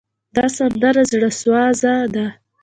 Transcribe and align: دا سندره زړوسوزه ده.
دا 0.35 0.45
سندره 0.57 1.03
زړوسوزه 1.11 1.95
ده. 2.13 2.25